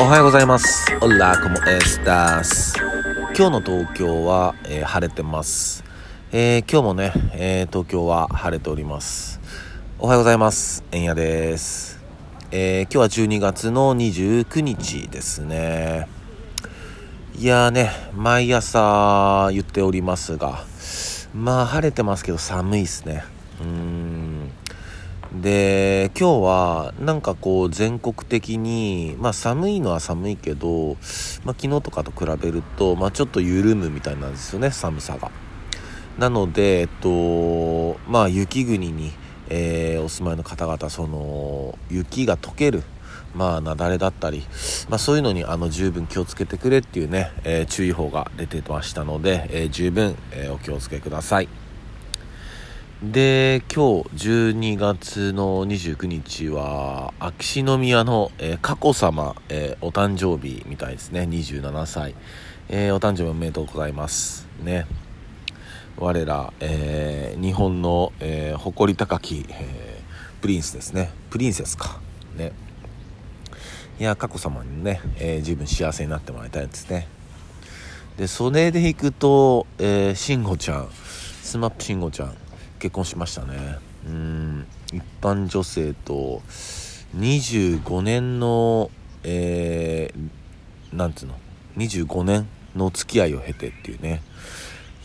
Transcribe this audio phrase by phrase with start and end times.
[0.00, 0.96] おはようございます。
[1.00, 2.76] オラコモエスタス。
[3.36, 5.82] 今日の東京は、えー、晴れてます。
[6.30, 9.40] えー、今日もね、えー、東京は晴れております。
[9.98, 10.84] おはようございます。
[10.92, 11.98] えんやです。
[12.52, 16.08] え今日は12月の29日ですね。
[17.36, 20.64] いやーね、毎朝言っておりますが、
[21.34, 23.24] まあ晴れてますけど寒いっすね。
[23.60, 24.27] うーん。
[25.32, 30.96] で今日はなんかこう全国的に、まあ、寒いのは寒いけど、
[31.44, 35.30] まあ、昨日とかと比べると、まあ、ちょっと緩むみたいなんですよね寒さが。
[36.18, 39.12] なので、えっとまあ、雪国に、
[39.50, 42.82] えー、お住まいの方々その雪が溶ける
[43.34, 44.44] まあ、雪崩だったり、
[44.88, 51.48] まあ、そういうのにあの十分気をつけてくれっていうね、えー、注意報が出てましたので、えー、十分、え、お気をつけください。
[53.02, 61.20] で今日12月の29日は秋篠宮の、えー、佳子さま、えー、お誕生日みたいですね。
[61.20, 62.16] 27歳、
[62.68, 64.48] えー、お誕生日おめでとうございます。
[64.64, 64.84] ね。
[65.96, 71.12] 我ら、えー、日本の、えー、誇り高き、えー、プリンスですね。
[71.30, 72.00] プリンセスか。
[72.36, 72.50] ね。
[74.00, 77.06] いや佳子さまにね、えー、十分幸せになってもらいたいですね。
[78.16, 80.88] でそれでいくと、えー、慎吾ちゃん。
[81.44, 82.47] スマップ慎吾ちゃん。
[82.78, 83.78] 結婚しましたね。
[84.06, 84.66] うん。
[84.92, 86.42] 一般女性と
[87.16, 88.90] 25年の
[89.24, 91.34] えー、なんつうの
[91.76, 94.22] ？25年の付き合いを経てっていうね。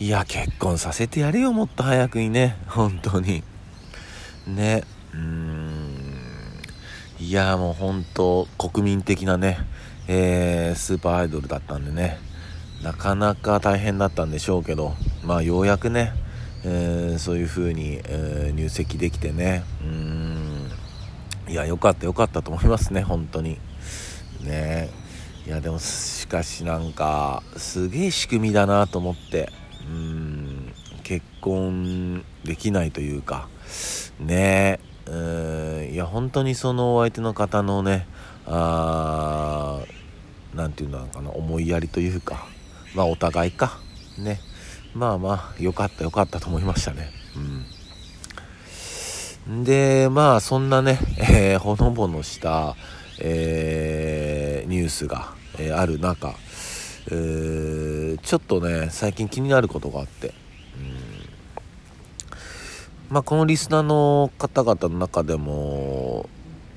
[0.00, 2.56] いや結婚させてやれよもっと早くにね。
[2.66, 3.42] 本当に。
[4.46, 4.84] ね。
[5.12, 5.94] うん。
[7.20, 9.58] いやもう本当国民的なね
[10.08, 12.18] えー、スーパーアイドルだったんでね。
[12.82, 14.94] なかなか大変だったんでしょうけど。
[15.24, 16.12] まあようやくね
[16.64, 19.64] え、そういう風に、えー、入籍できてね。
[19.82, 20.70] うん。
[21.46, 23.58] いや良かった良かったと思いますね本当に。
[24.40, 24.88] ね。
[25.46, 29.50] いやでもしかしなんかすげえ仕組みだなと思って。
[29.86, 30.72] うん。
[31.02, 33.48] 結婚できないというか。
[34.18, 34.80] ね。
[35.06, 38.06] えいや本当にそのお相手の方のね
[38.46, 39.82] あ
[40.54, 42.46] 何て言うのかな思いやりというか。
[42.94, 43.78] まあお互いか。
[44.18, 44.40] ね。
[44.94, 47.10] まあまあ、よかったよかったと思いましたね。
[49.48, 49.64] うん。
[49.64, 52.76] で、まあ、そんなね、えー、ほのぼのした、
[53.20, 56.34] えー、ニュースが、えー、ある中、
[57.10, 60.32] えー、ちょっとね、最近気になることがあって、
[63.10, 66.28] まあ、このリスナーの方々の中でも、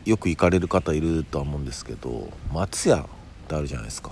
[0.05, 3.05] よく行かれる方いるとは思うんですけど、松屋っ
[3.47, 4.11] てあるじゃないですか。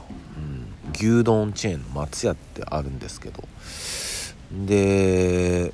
[1.00, 3.44] 牛丼チェーンの松屋ってあるんですけど。
[4.66, 5.74] で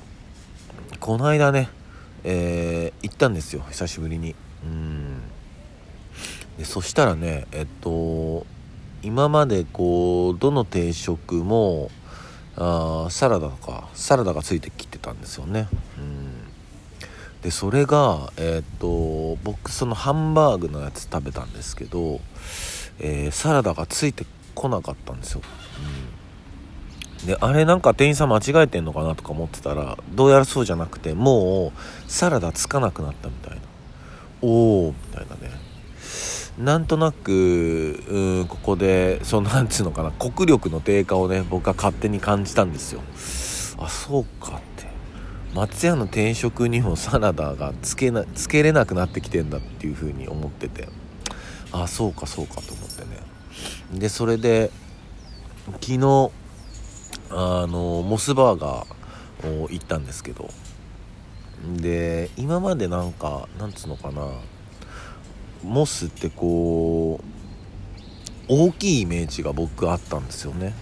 [0.98, 1.68] この間ね、
[2.24, 4.34] えー、行ったんですよ久しぶりに。
[4.64, 5.20] うん。
[6.58, 8.46] でそしたらねえっと
[9.02, 11.90] 今までこうどの定食も
[12.56, 15.68] あサラダとかサラダがついてきてたんですよね。
[15.98, 16.32] うん。
[17.42, 22.20] でそれがえっと僕そのハンバーグのやつ食べたんですけど、
[23.00, 25.42] えー、サラダがついて来なかったんですよ、
[27.20, 33.62] うん、であれなんか店員さん間違えてんのかなとか思ってたらどうやらそうじゃなくてもうサラダつかなくなったみたいな。
[34.42, 35.52] おおみたいなね。
[36.58, 43.00] なんとなくうんここでそのなんつうのかな国力の低下をね僕は勝手に感じたんですよ。
[43.78, 44.86] あそうかって。
[45.54, 50.88] 松屋の定食にもサラダがつけなつけれなくなってきてんだっていう風に思ってて。
[51.74, 53.18] あそうかそうかと思ってね。
[53.92, 54.70] でそれで
[55.80, 56.30] 昨日
[57.30, 60.50] あのモスバーガーを行ったんですけど。
[61.76, 64.26] で今までなんかなんつうのかな。
[65.62, 67.24] モスってこう
[68.48, 70.74] 大きいイメージが僕あったんですよね。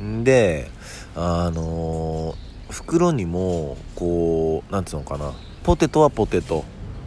[0.00, 0.22] うん。
[0.22, 0.70] で
[1.16, 2.34] あの
[2.68, 5.32] 袋にもこうなんつうのかな。
[5.62, 6.64] ポテトはポテト。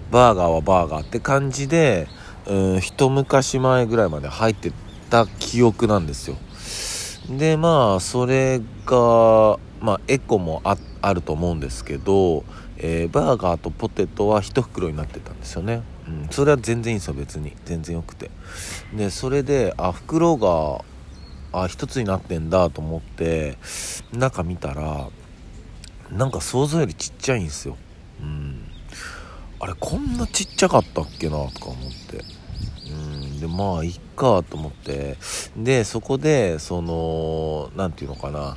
[0.10, 2.08] バーガーはバーガーって感じで
[2.48, 4.72] うん一昔前ぐらいまで入って
[5.10, 6.38] た記憶なんですよ。
[7.30, 12.46] でまあそれがまあエコもあると思うんですけど、
[12.78, 17.54] えー、バーガーとポテトは1袋になってたんですよね、うん、それは全然いいんですよ別に。
[17.66, 18.32] 全然よくて。
[18.96, 20.86] でそれであ袋が
[21.52, 23.58] あ1つになってんだと思って
[24.14, 25.10] 中見たら
[26.12, 27.78] なんか想像よりちっちゃいんですよ。
[29.60, 32.24] あれこんなちっちゃかったっけなとか思って。
[32.90, 35.18] うんでまあいっかと思って。
[35.56, 38.56] でそこでその何て言うのかな。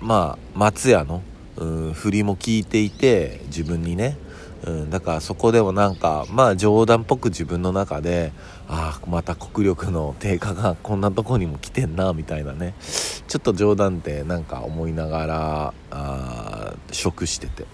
[0.00, 1.22] まあ松屋の
[1.56, 4.18] うん振りも聞いていて自分にね。
[4.64, 8.32] うん、だからそこでもなんかまあ冗談っぽく自分の中で
[8.68, 12.74] ああまた国力の低下がこんなとこにも来てんなみたいなね。
[13.28, 17.66] ちょっと冗談ってなんか思いながらあ食してて。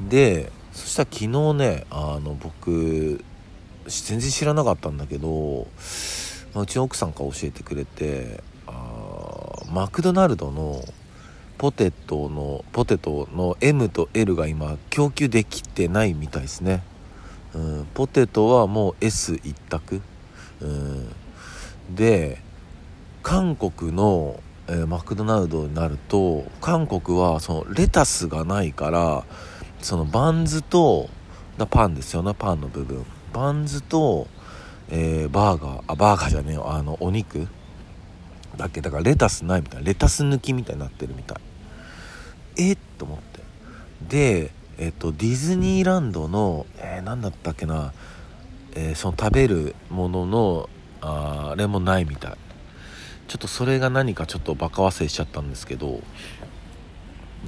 [0.00, 3.24] でそしたら昨日ねあの僕
[3.86, 5.68] 全然知らなかったんだけど、
[6.52, 8.72] まあ、うちの奥さんから教えてくれてあ
[9.70, 10.82] マクドナルドの
[11.58, 16.82] ポテトのポテトの M と L が今供給できてないみたいですね、
[17.54, 20.02] うん、ポテトはもう S 一択、
[20.60, 21.08] うん、
[21.94, 22.42] で
[23.22, 29.24] 韓国の、えー、マクドナルドになると韓国はそのレタスがないから
[29.84, 31.10] そのバンズと
[31.70, 33.04] パンですよねパンの部分。
[33.34, 34.26] バンズと、
[34.88, 35.84] えー、バーガー。
[35.86, 36.72] あバーガーじゃねえよ。
[36.72, 37.46] あのお肉。
[38.56, 38.80] だけ？
[38.80, 39.86] だからレタスないみたいな。
[39.86, 41.38] レタス抜きみたいになってるみたい。
[42.56, 43.40] えっと思って。
[44.08, 47.92] でえっとディズニーランドのえー、何だったっけな、
[48.74, 50.70] えー、その食べるものの
[51.02, 52.32] ああれもないみたい。
[53.28, 56.00] ちょっとそれが何かちょっとバカ忘れしちゃったんですけど。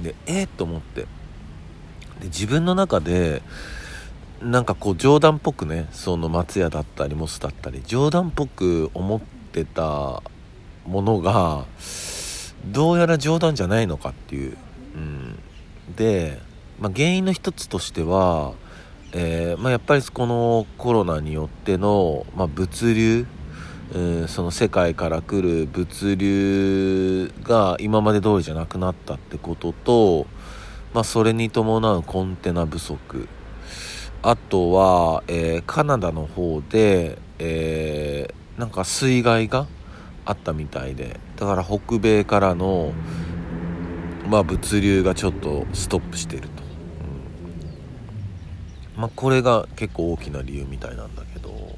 [0.03, 1.07] でえっと思って。
[2.21, 3.41] で自分の中で
[4.41, 10.21] なんかこう冗談っぽくねその松屋だったりモスだったり冗談っぽく思ってた
[10.85, 11.65] ものが
[12.65, 14.57] どうやら冗談じゃないのかっていう、
[14.95, 15.39] うん、
[15.95, 16.39] で、
[16.79, 18.53] まあ、原因の一つとしては、
[19.13, 23.25] えー、まあ、やっぱりこのコロナによっての、まあ、物流、
[23.93, 30.27] えー、その世界から来る物流が今まで通りじゃなくなったってことと、
[30.93, 33.27] まあ、それに伴うコンテナ不足。
[34.23, 39.67] あとは、えー、カナダの方で、えー、なんか水害が
[40.25, 41.19] あったみたいで。
[41.35, 42.93] だから北米からの、
[44.27, 46.47] まあ、物流がちょっとストップしてると、
[48.95, 51.77] うん、まあこれが結構大きな理由みたいなんだけど。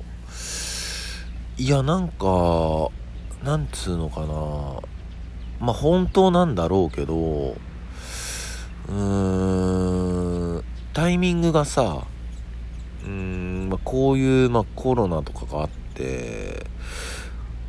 [1.57, 2.89] いやなんか
[3.43, 4.79] なんつうのかな。
[5.59, 7.57] まあ本当なんだろうけど
[8.89, 10.63] うーん
[10.93, 12.07] タイミングがさ
[13.03, 16.65] うーん、まあ、こういう、まあ、コロナとかがあって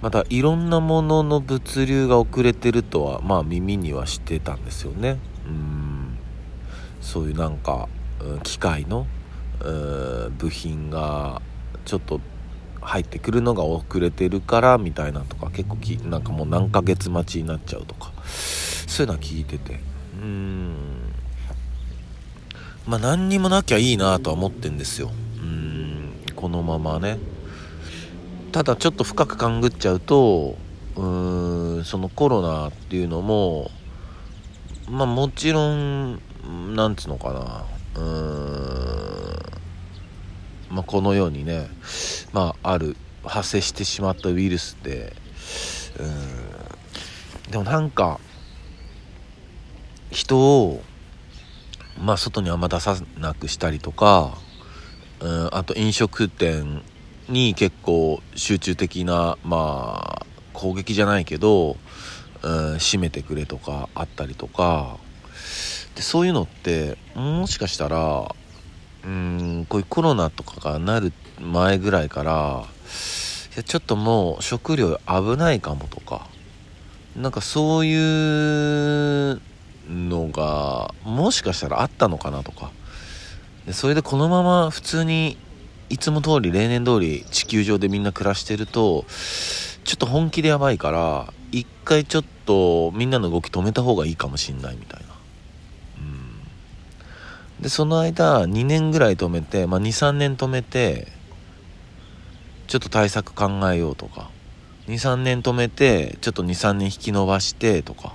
[0.00, 5.18] またいろんなものの物流が遅れてるとはまあ耳にはしてたんですよね。
[5.46, 6.18] うん
[7.02, 7.88] そういうなんか
[8.42, 9.06] 機械の
[10.38, 11.42] 部品が
[11.84, 12.20] ちょっと
[12.80, 19.99] 入ってくるのが遅れてるからみたいなとか結構きなんかもう何ヶ月待ちになっちゃうとかそういうのは聞いてて。
[20.14, 20.74] うん。
[22.86, 25.10] まあ何にもなきゃいいなとは思ってんですよ。
[25.38, 26.12] うん。
[26.34, 27.18] このままね。
[28.52, 30.56] ただちょっと深く勘ぐっちゃうと
[30.96, 31.06] う
[31.80, 33.70] んそのコロナっていうのも
[34.88, 36.20] まあもちろん
[36.74, 37.64] なんつうのかな。
[37.94, 39.20] うー
[40.72, 40.74] ん。
[40.74, 41.68] まあこのようにね
[42.32, 45.14] まあある発生してしまったウイルスで
[45.98, 47.50] うん。
[47.52, 48.18] でもなんか
[50.10, 50.82] 人を
[52.00, 54.32] まあ、外にあんま出さなくしたりとか、
[55.20, 56.82] うん、あと飲食店
[57.28, 61.76] に結構集中的な、まあ、攻撃じゃないけど、
[62.42, 64.98] うん、閉めてくれとかあったりとか。
[65.94, 68.32] でそういうのってもしかしたら
[69.04, 72.64] うんこういうコロナとかがなる前ぐらいから
[73.54, 76.28] いやちょっともう食料危ないかもとか
[77.16, 79.40] なんかそういう
[79.90, 82.70] のがもしかしたらあったのかなとか。
[83.66, 85.36] でそれでこのまま普通に
[85.90, 89.04] いつも通り例年通り地球上でみんな暮らしてると
[89.84, 95.06] ちょっと本気でやばいから一回ちょっとみんなの動き止めた方がいいかもしんないみたいな。
[95.98, 97.62] うん。
[97.62, 101.08] でその間2年ぐらい止めて、まあ、23年止めて
[102.68, 104.30] ちょっと対策考えようとか。
[104.86, 108.14] 23年止めてちょっと23年引き延ばしてとか。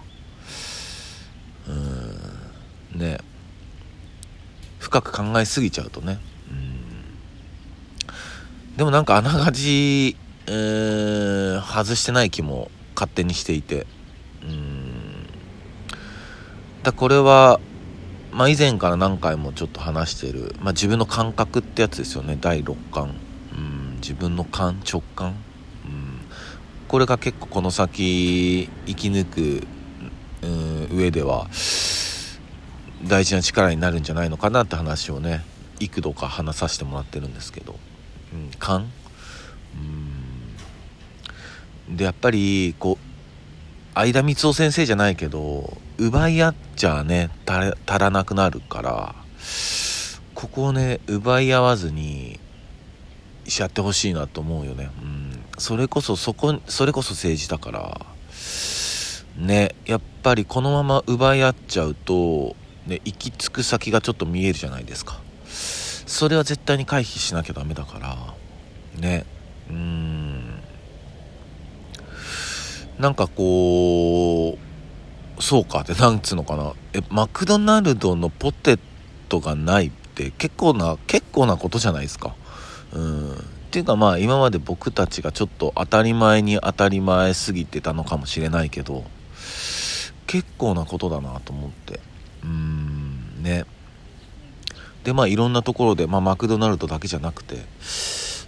[2.95, 3.19] ね。
[4.79, 6.19] 深く考えすぎちゃうとね。
[6.49, 6.85] うん。
[8.77, 13.87] でもなんかあながち、えー、外してない気も勝手にしていて。
[14.43, 15.25] うん。
[16.83, 17.59] だこれは
[18.31, 22.37] まあ、以前から何回もちょっと話してる、まあ、自分の感覚ってやつですよね。
[22.39, 23.15] 第六感、
[23.53, 25.37] うん、自分の感直感、
[26.89, 29.65] これが結構この先生き抜く
[30.93, 31.47] 上では
[33.07, 35.43] 大事な力になるんじゃないのかなって話をね
[35.79, 37.75] 幾度か話させてもらってるんですけど、
[38.33, 38.91] うん、勘？
[41.87, 41.97] うん。
[41.97, 43.05] でやっぱりこう
[43.93, 49.15] 相田光夫先生じゃないけど奪い合っちゃね足らなくなるから
[50.33, 52.39] ここをね奪い合わずに
[53.59, 54.89] やってほしいなと思うよね。
[55.01, 55.39] うん。
[55.57, 58.01] それこそそこそれこそ政治だから
[59.37, 62.55] ねやっぱりこのまま奪い合っちゃうと、
[62.87, 65.19] ね、行き着く先がちょっと見えるじゃないですか。
[65.47, 68.17] それは絶対に回避しなきゃダメだから。
[68.99, 69.25] ね。
[69.69, 70.59] うん。
[72.99, 74.57] なんかこ
[75.37, 76.73] うそうかってなんつうのかな。
[76.93, 78.77] えマクドナルドのポテ
[79.27, 82.35] トがないって結構な結構なことじゃないですか。
[82.93, 83.33] うん。
[83.33, 83.37] っ
[83.71, 89.03] ていうかまあ今まで僕たちがちょっと当たり前に当たり前すぎてたのかもしれないけど
[90.27, 91.99] 結構なことだなと思って。
[92.45, 93.65] うーんね。
[95.03, 97.57] でまあいろんなところで、まあ、マクドナルドだけじゃなくて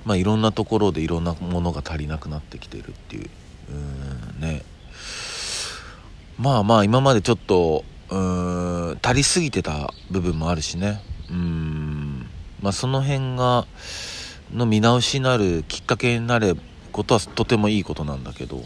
[0.05, 3.29] まあいろんなところでいろんなものが足りなくなってきてるっていう
[3.69, 4.63] うんね。
[6.39, 11.01] まあまあ今までちょっとうん足りすぎてた部分もあるしね。
[11.29, 12.27] うん
[12.61, 13.65] まあその辺が
[14.53, 16.57] の見直しになるきっかけになる
[16.91, 18.63] ことはとてもいいことなんだけど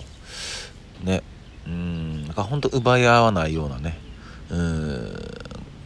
[1.03, 1.23] ね。
[1.65, 3.97] うんなんか本当奪い合わないようなね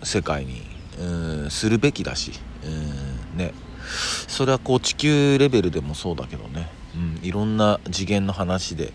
[0.06, 0.62] 世界に
[1.00, 1.04] う
[1.48, 2.32] んするべきだし
[2.64, 3.54] うんね。
[4.28, 8.92] それはこう地球レベルでもそうだけどね、うん、いろんな次元の話で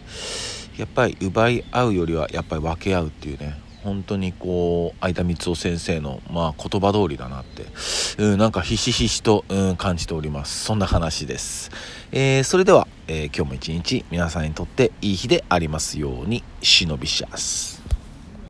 [0.76, 3.60] やっぱり奪い合うよりはやっぱり分け合うっていうね。
[3.82, 7.64] 本当にこう相田光夫先生の、まあ、言葉通りだなって、
[8.18, 10.64] うん、なんかひしひしと、うん、感じております。
[10.64, 11.70] そんな話です、
[12.12, 17.79] えー、それでは、えー、今日も一日皆さんにとっていい日でありますように忍びシャス